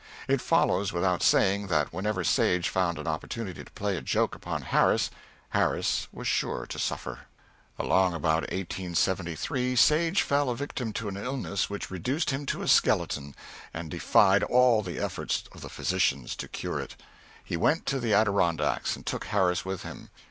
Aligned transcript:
It 0.27 0.41
follows, 0.41 0.91
without 0.91 1.21
saying, 1.21 1.67
that 1.67 1.93
whenever 1.93 2.23
Sage 2.23 2.69
found 2.69 2.97
an 2.97 3.05
opportunity 3.05 3.63
to 3.63 3.71
play 3.73 3.95
a 3.97 4.01
joke 4.01 4.33
upon 4.33 4.63
Harris, 4.63 5.11
Harris 5.49 6.07
was 6.11 6.27
sure 6.27 6.65
to 6.65 6.79
suffer. 6.79 7.27
Along 7.77 8.15
about 8.15 8.41
1873 8.51 9.75
Sage 9.75 10.23
fell 10.23 10.49
a 10.49 10.55
victim 10.55 10.91
to 10.93 11.07
an 11.07 11.17
illness 11.17 11.69
which 11.69 11.91
reduced 11.91 12.31
him 12.31 12.47
to 12.47 12.63
a 12.63 12.67
skeleton, 12.67 13.35
and 13.75 13.91
defied 13.91 14.41
all 14.41 14.81
the 14.81 14.97
efforts 14.97 15.43
of 15.51 15.61
the 15.61 15.69
physicians 15.69 16.35
to 16.37 16.47
cure 16.47 16.79
it. 16.79 16.95
He 17.43 17.55
went 17.55 17.85
to 17.85 17.99
the 17.99 18.15
Adirondacks 18.15 18.95
and 18.95 19.05
took 19.05 19.25
Harris 19.25 19.65
with 19.65 19.83
him. 19.83 20.09